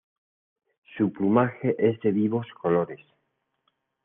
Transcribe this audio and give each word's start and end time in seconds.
Su 0.97 1.13
plumaje 1.13 1.75
es 1.77 1.99
de 1.99 2.09
vivos 2.11 2.47
colores. 2.59 3.01